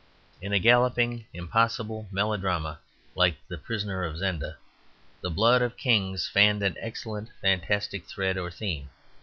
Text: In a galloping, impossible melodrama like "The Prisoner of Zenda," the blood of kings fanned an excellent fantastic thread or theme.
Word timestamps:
In 0.41 0.51
a 0.51 0.57
galloping, 0.57 1.27
impossible 1.31 2.07
melodrama 2.11 2.79
like 3.13 3.35
"The 3.47 3.59
Prisoner 3.59 4.03
of 4.03 4.17
Zenda," 4.17 4.55
the 5.21 5.29
blood 5.29 5.61
of 5.61 5.77
kings 5.77 6.27
fanned 6.27 6.63
an 6.63 6.75
excellent 6.79 7.29
fantastic 7.39 8.07
thread 8.07 8.35
or 8.35 8.49
theme. 8.49 8.89